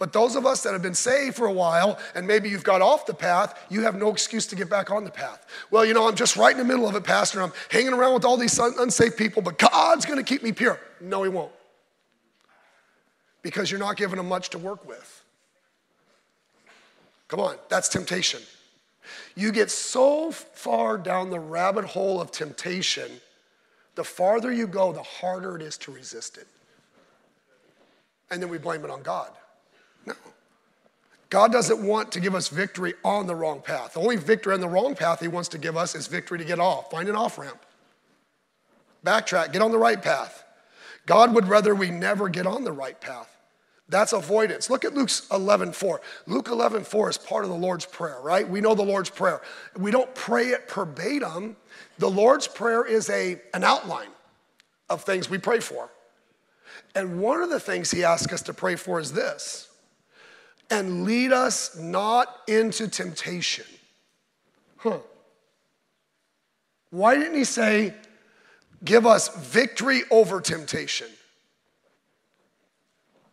[0.01, 2.81] But those of us that have been saved for a while and maybe you've got
[2.81, 5.47] off the path, you have no excuse to get back on the path.
[5.71, 7.43] Well, you know, I'm just right in the middle of it, Pastor.
[7.43, 10.81] I'm hanging around with all these unsaved people, but God's going to keep me pure.
[11.03, 11.53] No, He won't.
[13.43, 15.23] Because you're not giving Him much to work with.
[17.29, 18.41] Come on, that's temptation.
[19.37, 23.11] You get so far down the rabbit hole of temptation,
[23.97, 26.47] the farther you go, the harder it is to resist it.
[28.31, 29.31] And then we blame it on God.
[30.07, 30.15] No.
[31.29, 33.95] God doesn't want to give us victory on the wrong path.
[33.95, 36.45] The only victory on the wrong path He wants to give us is victory to
[36.45, 36.91] get off.
[36.91, 37.61] Find an off ramp.
[39.05, 40.45] Backtrack, get on the right path.
[41.07, 43.37] God would rather we never get on the right path.
[43.89, 44.71] That's avoidance.
[44.71, 46.01] Look at Luke 11, 4.
[46.27, 48.49] Luke 11, 4 is part of the Lord's Prayer, right?
[48.49, 49.41] We know the Lord's Prayer.
[49.77, 51.57] We don't pray it verbatim.
[51.99, 54.11] The Lord's Prayer is a, an outline
[54.89, 55.91] of things we pray for.
[56.95, 59.69] And one of the things he asks us to pray for is this
[60.70, 63.66] and lead us not into temptation.
[64.76, 64.98] Huh.
[66.90, 67.94] Why didn't he say,
[68.85, 71.09] give us victory over temptation?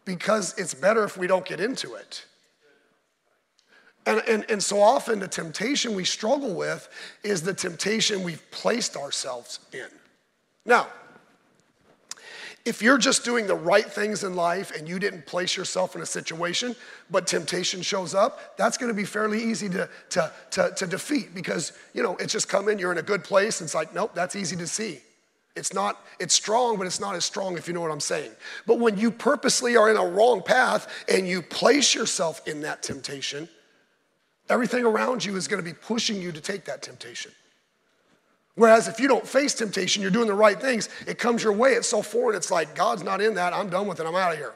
[0.08, 2.26] because it's better if we don't get into it.
[4.06, 6.88] And, and, and so often, the temptation we struggle with
[7.23, 9.89] is the temptation we've placed ourselves in.
[10.65, 10.88] Now,
[12.68, 16.02] if you're just doing the right things in life and you didn't place yourself in
[16.02, 16.76] a situation,
[17.10, 21.72] but temptation shows up, that's gonna be fairly easy to, to, to, to defeat because,
[21.94, 24.36] you know, it's just come in, you're in a good place, it's like, nope, that's
[24.36, 25.00] easy to see.
[25.56, 28.32] It's not, it's strong, but it's not as strong if you know what I'm saying.
[28.68, 32.84] But when you purposely are in a wrong path and you place yourself in that
[32.84, 33.48] temptation,
[34.50, 37.32] everything around you is to be pushing you to take that temptation.
[38.58, 41.74] Whereas if you don't face temptation, you're doing the right things, it comes your way,
[41.74, 44.34] it's so foreign, it's like, God's not in that, I'm done with it, I'm out
[44.34, 44.54] of here.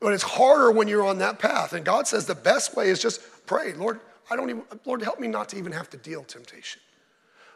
[0.00, 1.72] But it's harder when you're on that path.
[1.72, 5.18] And God says the best way is just pray, Lord, I don't even, Lord, help
[5.18, 6.82] me not to even have to deal temptation.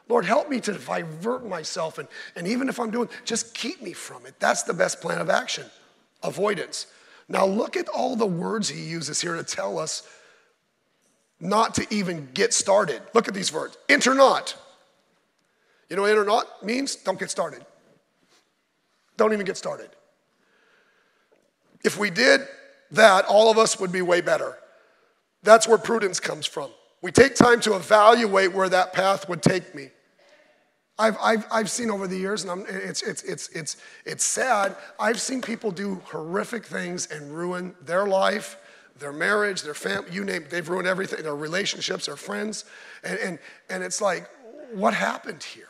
[0.09, 1.99] Lord, help me to divert myself.
[1.99, 4.35] And, and even if I'm doing, just keep me from it.
[4.41, 5.67] That's the best plan of action
[6.23, 6.87] avoidance.
[7.29, 10.09] Now, look at all the words he uses here to tell us
[11.39, 13.03] not to even get started.
[13.13, 14.57] Look at these words enter not.
[15.91, 16.95] You know what enter not means?
[16.97, 17.67] Don't get started.
[19.17, 19.91] Don't even get started.
[21.85, 22.43] If we did
[22.93, 24.57] that, all of us would be way better.
[25.43, 26.71] That's where prudence comes from.
[27.03, 29.89] We take time to evaluate where that path would take me.
[30.99, 34.77] I've, I've, I've seen over the years, and I'm, it's, it's, it's, it's, it's sad,
[34.99, 38.59] I've seen people do horrific things and ruin their life,
[38.99, 42.67] their marriage, their family, you name it, they've ruined everything, their relationships, their friends.
[43.03, 43.39] And, and,
[43.71, 44.29] and it's like,
[44.75, 45.69] what happened here?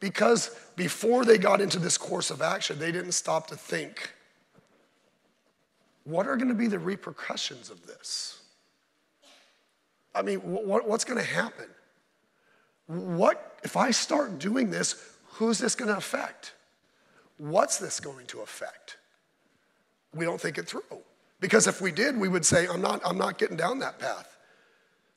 [0.00, 4.14] Because before they got into this course of action, they didn't stop to think
[6.08, 8.40] what are going to be the repercussions of this?
[10.14, 11.66] I mean, what, what's going to happen?
[12.86, 14.94] What, if I start doing this,
[15.32, 16.54] who's this going to affect?
[17.36, 18.96] What's this going to affect?
[20.14, 20.82] We don't think it through.
[21.40, 24.34] Because if we did, we would say, I'm not, I'm not getting down that path.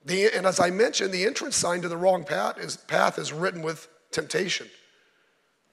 [0.04, 3.32] The, and as I mentioned, the entrance sign to the wrong path is, path is
[3.32, 4.68] written with temptation,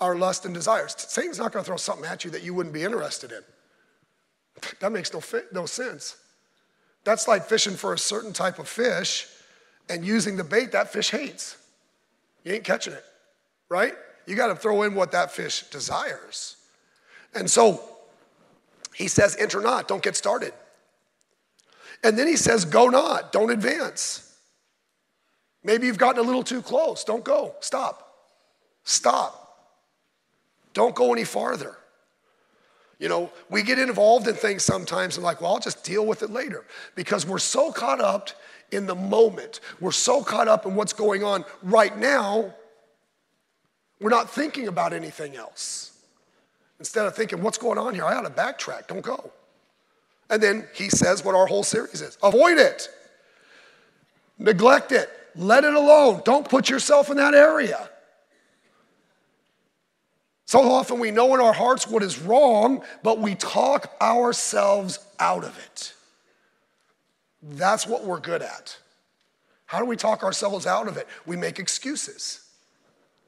[0.01, 0.95] our lust and desires.
[0.97, 3.43] Satan's not going to throw something at you that you wouldn't be interested in.
[4.81, 5.23] That makes no,
[5.53, 6.17] no sense.
[7.05, 9.29] That's like fishing for a certain type of fish
[9.89, 11.57] and using the bait that fish hates.
[12.45, 13.05] You ain't catching it,
[13.69, 13.95] right?
[14.29, 16.57] you got to throw in what that fish desires.
[17.35, 17.83] And so
[18.95, 20.53] he says, enter not, don't get started.
[22.05, 24.37] And then he says, go not, don't advance.
[25.65, 28.08] Maybe you've gotten a little too close, don't go, stop,
[28.89, 29.35] stop.
[30.73, 31.77] Don't go any farther.
[32.99, 36.23] You know, we get involved in things sometimes and like, well, I'll just deal with
[36.23, 36.65] it later
[36.97, 38.31] because we're so caught up
[38.73, 39.61] in the moment.
[39.81, 42.55] We're so caught up in what's going on right now,
[44.01, 45.99] we're not thinking about anything else.
[46.79, 48.05] Instead of thinking, what's going on here?
[48.05, 49.33] I ought to backtrack, don't go.
[50.31, 52.89] And then he says what our whole series is avoid it,
[54.39, 56.23] neglect it, let it alone.
[56.25, 57.91] Don't put yourself in that area.
[60.49, 65.45] So often we know in our hearts what is wrong, but we talk ourselves out
[65.45, 65.93] of it.
[67.43, 68.79] That's what we're good at.
[69.67, 71.07] How do we talk ourselves out of it?
[71.27, 72.49] We make excuses.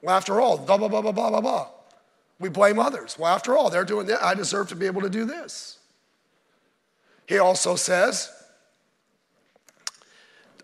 [0.01, 1.69] Well, after all, blah, blah, blah, blah, blah, blah.
[2.39, 3.19] We blame others.
[3.19, 4.25] Well, after all, they're doing that.
[4.25, 5.79] I deserve to be able to do this.
[7.27, 8.33] He also says,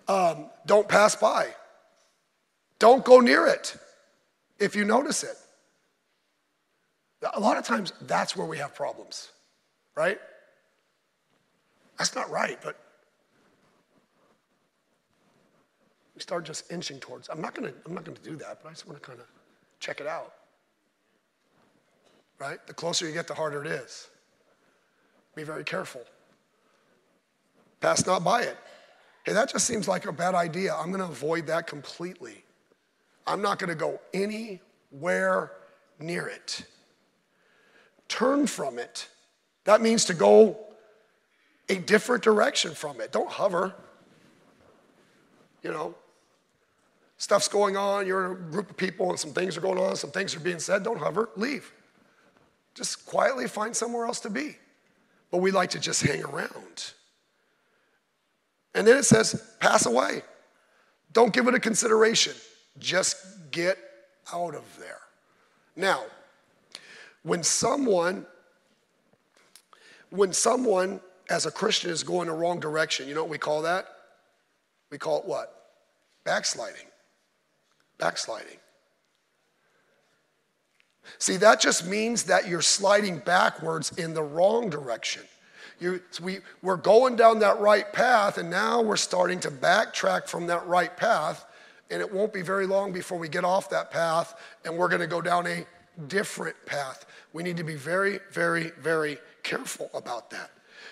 [0.09, 1.49] um, don't pass by.
[2.79, 3.77] Don't go near it
[4.59, 5.37] if you notice it.
[7.35, 9.31] A lot of times, that's where we have problems,
[9.95, 10.19] right?
[11.99, 12.79] That's not right, but
[16.15, 17.29] we start just inching towards.
[17.29, 19.27] I'm not gonna, I'm not gonna do that, but I just wanna kind of
[19.81, 20.35] check it out.
[22.39, 22.65] Right?
[22.67, 24.09] The closer you get, the harder it is.
[25.35, 26.03] Be very careful.
[27.81, 28.57] Pass not by it.
[29.25, 30.75] Hey, that just seems like a bad idea.
[30.75, 32.45] I'm gonna avoid that completely.
[33.27, 35.53] I'm not gonna go anywhere
[35.99, 36.67] near it
[38.09, 39.09] turn from it.
[39.65, 40.59] That means to go
[41.69, 43.13] a different direction from it.
[43.13, 43.75] Don't hover.
[45.63, 45.95] You know,
[47.19, 50.11] stuff's going on, you're a group of people and some things are going on, some
[50.11, 50.85] things are being said.
[50.85, 51.73] Don't hover, leave.
[52.75, 54.57] Just quietly find somewhere else to be.
[55.31, 56.93] But we like to just hang around.
[58.75, 60.23] And then it says, pass away.
[61.13, 62.35] Don't give it a consideration.
[62.79, 63.17] Just
[63.51, 63.79] get
[64.33, 65.01] out of there.
[65.75, 66.05] Now,
[67.27, 68.25] when someone,
[70.11, 73.63] when someone as a Christian is going the wrong direction, you know what we call
[73.63, 73.89] that?
[74.93, 75.53] We call it what?
[76.25, 76.87] Backsliding.
[77.99, 78.59] Backsliding.
[81.19, 85.23] See, that just means that you're sliding backwards in the wrong direction.
[85.81, 90.47] You, we, we're going down that right path, and now we're starting to backtrack from
[90.47, 91.45] that right path,
[91.91, 95.01] and it won't be very long before we get off that path, and we're going
[95.01, 95.67] to go down a
[96.09, 97.07] different path.
[97.33, 100.51] We need to be very, very, very careful about that.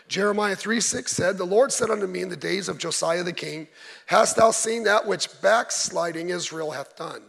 [0.09, 3.33] Jeremiah 3 6 said, The Lord said unto me in the days of Josiah the
[3.33, 3.69] king,
[4.07, 7.23] Hast thou seen that which backsliding Israel hath done?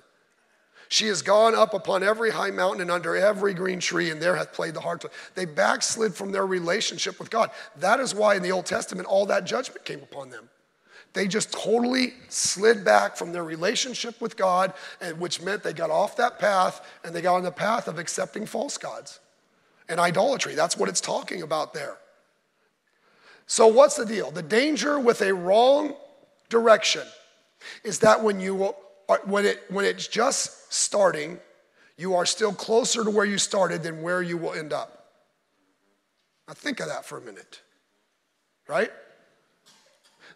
[0.88, 4.36] She has gone up upon every high mountain and under every green tree, and there
[4.36, 5.12] hath played the harp.
[5.34, 7.50] They backslid from their relationship with God.
[7.78, 10.50] That is why in the Old Testament all that judgment came upon them.
[11.16, 15.90] They just totally slid back from their relationship with God, and which meant they got
[15.90, 19.22] off that path and they got on the path of accepting false gods
[19.88, 20.56] and idolatry.
[20.56, 21.98] That's what it's talking about there.
[23.48, 24.30] So, what's the deal?
[24.30, 25.96] The danger with a wrong
[26.50, 27.04] direction
[27.86, 28.76] is that when you
[29.24, 31.40] when it when it's just starting,
[31.98, 35.14] you are still closer to where you started than where you will end up.
[36.46, 37.62] Now think of that for a minute.
[38.68, 38.92] Right?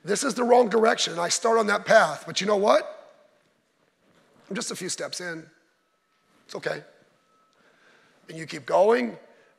[0.04, 2.24] This is the wrong direction, I start on that path.
[2.26, 2.96] But you know what?
[4.50, 5.46] I'm just a few steps in.
[6.46, 6.84] It's okay.
[8.28, 9.18] And you keep going,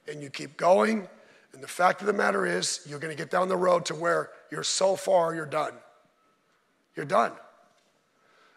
[0.09, 1.09] and you keep going.
[1.53, 3.94] And the fact of the matter is, you're going to get down the road to
[3.94, 5.74] where you're so far, you're done.
[6.96, 7.33] You're done.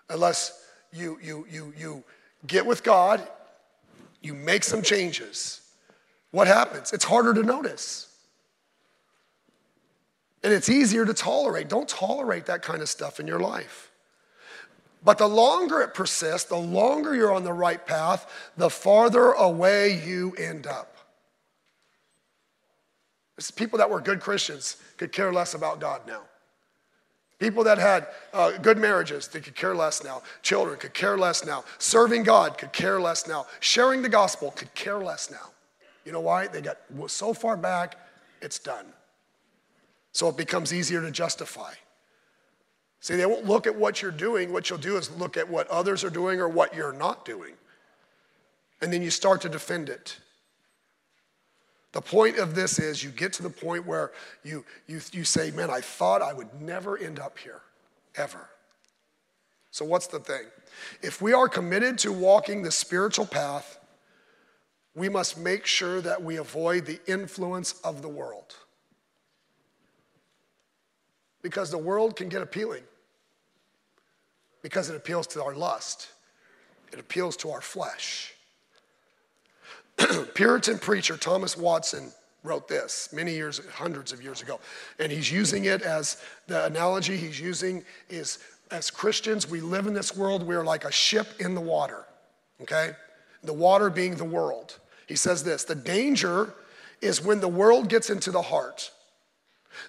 [0.10, 2.04] Unless you, you, you, you
[2.46, 3.28] get with God,
[4.22, 5.62] you make some changes.
[6.32, 6.94] What happens?
[6.94, 8.13] It's harder to notice.
[10.44, 11.70] And it's easier to tolerate.
[11.70, 13.92] Don't tolerate that kind of stuff in your life.
[15.04, 20.02] But the longer it persists, the longer you're on the right path, the farther away
[20.06, 20.98] you end up.
[23.38, 26.22] It's people that were good Christians could care less about God now.
[27.40, 30.22] People that had uh, good marriages, they could care less now.
[30.44, 31.66] Children could care less now.
[31.78, 33.48] Serving God could care less now.
[33.60, 35.52] Sharing the gospel could care less now.
[36.06, 36.48] You know why?
[36.48, 37.98] They got so far back,
[38.42, 38.86] it's done.
[40.14, 41.74] So it becomes easier to justify.
[43.02, 44.54] See, they won't look at what you're doing.
[44.54, 47.54] What you'll do is look at what others are doing or what you're not doing.
[48.82, 50.18] And then you start to defend it.
[51.92, 54.12] The point of this is you get to the point where
[54.44, 57.62] you, you, you say, Man, I thought I would never end up here,
[58.16, 58.50] ever.
[59.72, 60.44] So, what's the thing?
[61.02, 63.80] If we are committed to walking the spiritual path,
[64.96, 68.56] we must make sure that we avoid the influence of the world.
[71.44, 72.84] Because the world can get appealing,
[74.64, 76.10] because it appeals to our lust,
[76.92, 78.34] it appeals to our flesh.
[80.34, 82.12] Puritan preacher Thomas Watson
[82.44, 84.60] wrote this many years, hundreds of years ago.
[85.00, 88.40] And he's using it as the analogy he's using is
[88.72, 92.06] as Christians, we live in this world, we're like a ship in the water,
[92.62, 92.92] okay?
[93.44, 94.80] The water being the world.
[95.08, 96.54] He says this the danger
[97.02, 98.92] is when the world gets into the heart.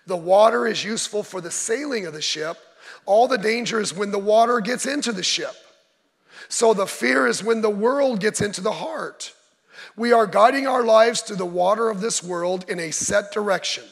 [0.07, 2.57] The water is useful for the sailing of the ship.
[3.07, 5.55] All the danger is when the water gets into the ship.
[6.49, 9.33] So the fear is when the world gets into the heart.
[9.97, 13.85] We are guiding our lives through the water of this world in a set direction.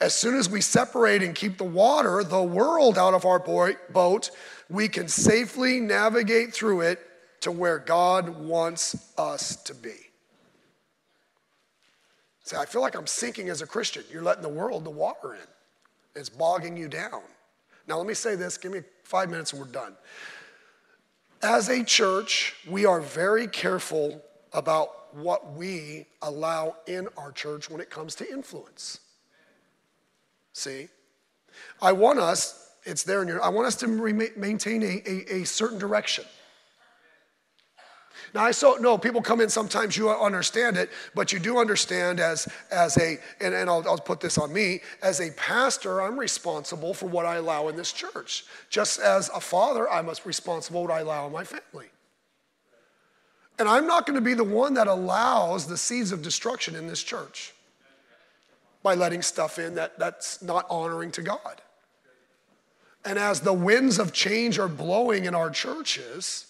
[0.00, 4.30] As soon as we separate and keep the water, the world out of our boat,
[4.68, 7.00] we can safely navigate through it
[7.40, 10.07] to where God wants us to be.
[12.48, 14.04] Say, I feel like I'm sinking as a Christian.
[14.10, 15.40] You're letting the world, the water in.
[16.16, 17.20] It's bogging you down.
[17.86, 19.94] Now, let me say this give me five minutes and we're done.
[21.42, 24.22] As a church, we are very careful
[24.54, 29.00] about what we allow in our church when it comes to influence.
[30.54, 30.88] See?
[31.82, 35.44] I want us, it's there in your, I want us to maintain a, a, a
[35.44, 36.24] certain direction.
[38.34, 42.20] Now, I so know people come in sometimes you understand it, but you do understand
[42.20, 46.18] as, as a, and, and I'll, I'll put this on me, as a pastor, I'm
[46.18, 48.44] responsible for what I allow in this church.
[48.70, 51.86] Just as a father, I'm responsible what I allow in my family.
[53.58, 56.86] And I'm not going to be the one that allows the seeds of destruction in
[56.86, 57.52] this church
[58.82, 61.60] by letting stuff in that, that's not honoring to God.
[63.04, 66.47] And as the winds of change are blowing in our churches,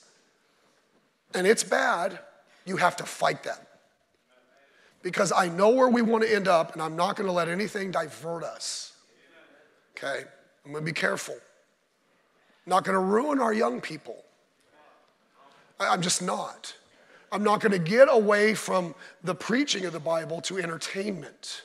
[1.35, 2.19] and it's bad,
[2.65, 3.67] you have to fight that.
[5.03, 7.49] Because I know where we want to end up, and I'm not going to let
[7.49, 8.93] anything divert us.
[9.97, 10.25] Okay?
[10.65, 11.35] I'm going to be careful.
[11.35, 14.17] I'm not going to ruin our young people.
[15.81, 16.75] I'm just not.
[17.31, 21.63] I'm not going to get away from the preaching of the Bible to entertainment.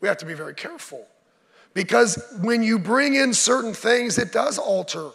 [0.00, 1.06] We have to be very careful.
[1.74, 5.10] Because when you bring in certain things, it does alter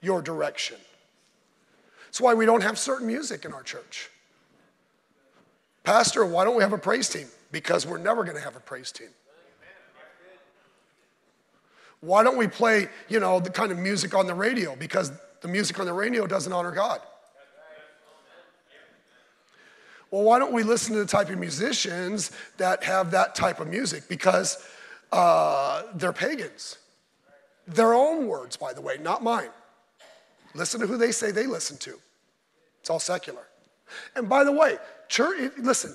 [0.00, 0.76] your direction.
[2.08, 4.08] That's why we don't have certain music in our church.
[5.84, 7.26] Pastor, why don't we have a praise team?
[7.52, 9.10] Because we're never going to have a praise team.
[12.00, 14.74] Why don't we play, you know, the kind of music on the radio?
[14.74, 17.00] Because the music on the radio doesn't honor God.
[20.10, 23.68] Well, why don't we listen to the type of musicians that have that type of
[23.68, 24.08] music?
[24.08, 24.66] Because
[25.12, 26.78] uh, they're pagans.
[27.66, 29.50] Their own words, by the way, not mine.
[30.54, 31.98] Listen to who they say they listen to.
[32.80, 33.46] It's all secular.
[34.16, 34.78] And by the way,
[35.08, 35.94] church, listen,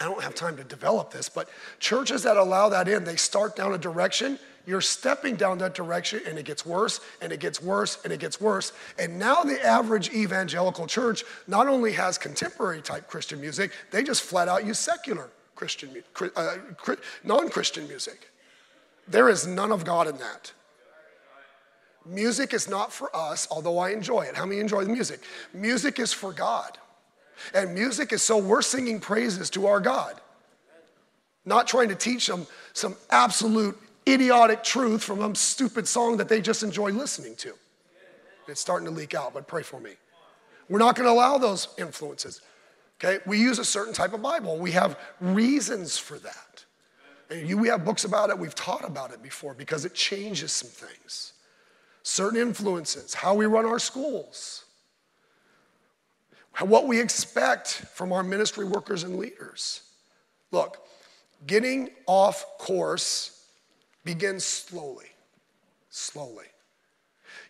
[0.00, 3.56] I don't have time to develop this, but churches that allow that in, they start
[3.56, 7.60] down a direction you're stepping down that direction and it gets worse and it gets
[7.60, 8.72] worse and it gets worse.
[8.98, 14.22] And now the average evangelical church not only has contemporary type Christian music, they just
[14.22, 16.02] flat out use secular Christian,
[16.36, 16.56] uh,
[17.24, 18.30] non Christian music.
[19.06, 20.52] There is none of God in that.
[22.06, 24.36] Music is not for us, although I enjoy it.
[24.36, 25.20] How many enjoy the music?
[25.52, 26.78] Music is for God.
[27.54, 30.20] And music is so we're singing praises to our God,
[31.44, 33.78] not trying to teach them some absolute
[34.08, 37.54] idiotic truth from some stupid song that they just enjoy listening to.
[38.46, 39.92] It's starting to leak out, but pray for me.
[40.68, 42.40] We're not going to allow those influences.
[43.02, 43.22] Okay?
[43.26, 44.58] We use a certain type of Bible.
[44.58, 46.64] We have reasons for that.
[47.30, 48.38] And you, we have books about it.
[48.38, 51.33] We've taught about it before because it changes some things.
[52.04, 54.64] Certain influences, how we run our schools,
[56.60, 59.82] what we expect from our ministry workers and leaders.
[60.52, 60.86] Look,
[61.46, 63.46] getting off course
[64.04, 65.06] begins slowly,
[65.88, 66.44] slowly.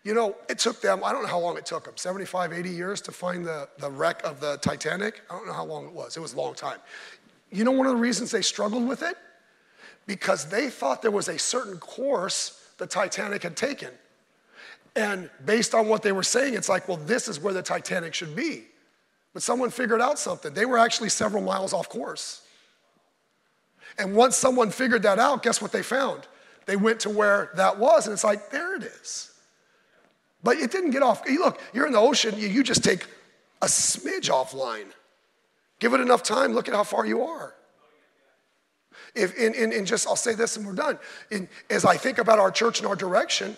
[0.05, 2.71] You know, it took them, I don't know how long it took them, 75, 80
[2.71, 5.23] years to find the, the wreck of the Titanic.
[5.29, 6.17] I don't know how long it was.
[6.17, 6.79] It was a long time.
[7.51, 9.17] You know one of the reasons they struggled with it?
[10.07, 13.91] Because they thought there was a certain course the Titanic had taken.
[14.97, 18.15] And based on what they were saying, it's like, well, this is where the Titanic
[18.15, 18.65] should be.
[19.33, 20.55] But someone figured out something.
[20.55, 22.43] They were actually several miles off course.
[23.99, 26.27] And once someone figured that out, guess what they found?
[26.67, 29.33] They went to where that was, and it's like, there it is.
[30.43, 31.23] But it didn't get off.
[31.29, 33.07] Look, you're in the ocean, you, just take
[33.63, 34.87] a smidge offline.
[35.81, 37.55] Give it enough time, look at how far you are.
[39.15, 40.99] If, in, in, in just, I'll say this and we're done.
[41.71, 43.57] As I think about our church and our direction,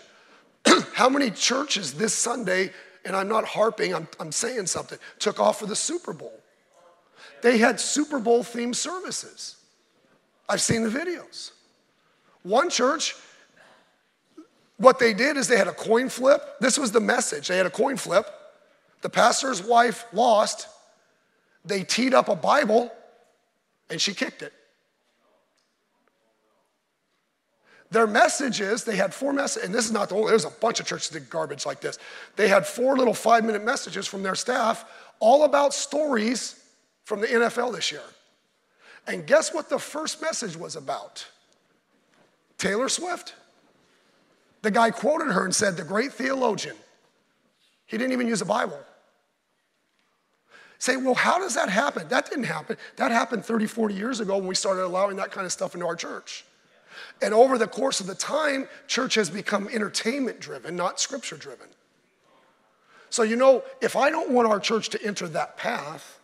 [0.93, 2.73] how many churches this Sunday
[3.07, 6.43] and I'm not harping, I'm, I'm saying something, took off for the Super Bowl.
[7.41, 9.57] They had Super Bowl themed services.
[10.49, 11.53] I've seen the videos.
[12.43, 13.15] One church,
[14.77, 16.43] what they did is they had a coin flip.
[16.61, 17.49] This was the message.
[17.49, 18.29] They had a coin flip.
[19.03, 20.69] The pastor's wife lost.
[21.65, 22.93] They teed up a Bible
[23.89, 24.53] and she kicked it.
[27.91, 30.81] Their messages, they had four messages, and this is not the only, there's a bunch
[30.81, 31.99] of churches that did garbage like this.
[32.35, 34.85] They had four little five minute messages from their staff,
[35.21, 36.61] all about stories
[37.05, 38.03] from the NFL this year.
[39.07, 41.27] And guess what the first message was about?
[42.59, 43.35] Taylor Swift.
[44.63, 46.75] The guy quoted her and said, the great theologian.
[47.87, 48.81] He didn't even use a Bible.
[50.79, 52.09] Say, well, how does that happen?
[52.09, 52.77] That didn't happen.
[52.97, 55.87] That happened 30, 40 years ago when we started allowing that kind of stuff into
[55.87, 56.45] our church.
[57.23, 61.69] And over the course of the time, church has become entertainment driven, not scripture driven.
[63.11, 66.19] So, you know, if I don't want our church to enter that path,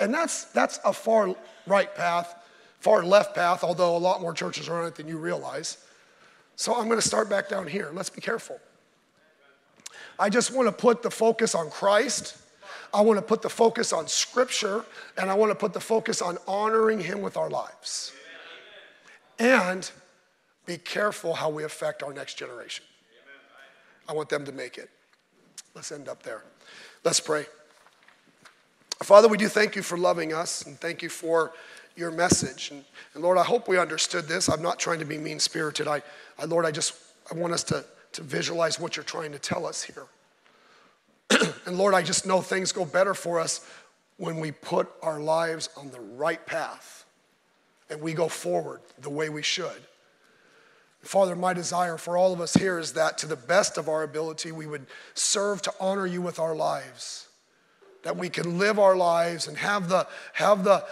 [0.00, 1.34] and that's, that's a far
[1.66, 2.34] right path,
[2.80, 5.78] far left path, although a lot more churches are on it than you realize.
[6.56, 7.90] So I'm going to start back down here.
[7.92, 8.58] Let's be careful.
[10.18, 12.36] I just want to put the focus on Christ.
[12.92, 14.84] I want to put the focus on Scripture,
[15.16, 18.12] and I want to put the focus on honoring Him with our lives.
[19.38, 19.90] And
[20.66, 22.84] be careful how we affect our next generation.
[24.08, 24.90] I want them to make it.
[25.74, 26.42] Let's end up there.
[27.04, 27.46] Let's pray.
[29.02, 31.52] Father, we do thank you for loving us and thank you for
[31.94, 32.70] your message.
[32.70, 32.84] And,
[33.14, 34.48] and Lord, I hope we understood this.
[34.48, 35.86] I'm not trying to be mean spirited.
[35.86, 36.02] I,
[36.38, 36.94] I, Lord, I just
[37.30, 40.06] I want us to, to visualize what you're trying to tell us here.
[41.66, 43.66] and Lord, I just know things go better for us
[44.16, 47.04] when we put our lives on the right path
[47.90, 49.82] and we go forward the way we should.
[51.02, 54.02] Father, my desire for all of us here is that to the best of our
[54.02, 57.28] ability, we would serve to honor you with our lives.
[58.02, 60.84] That we can live our lives and have the, have the,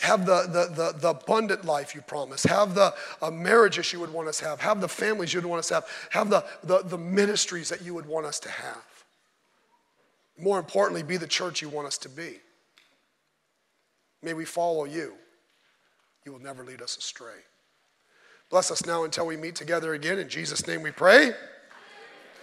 [0.00, 4.12] have the, the, the, the, abundant life you promise, have the uh, marriages you would
[4.12, 6.44] want us to have, have the families you would want us to have, have the,
[6.64, 9.04] the, the ministries that you would want us to have.
[10.38, 12.36] More importantly, be the church you want us to be.
[14.22, 15.14] May we follow you.
[16.24, 17.40] You will never lead us astray.
[18.50, 20.18] Bless us now until we meet together again.
[20.18, 21.32] In Jesus' name we pray.